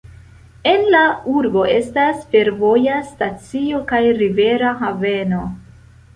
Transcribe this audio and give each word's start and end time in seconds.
En 0.69 0.85
la 0.95 1.01
urbo 1.33 1.65
estas 1.73 2.23
fervoja 2.31 2.97
stacio 3.11 3.83
kaj 3.93 4.01
rivera 4.23 4.75
haveno. 4.83 5.47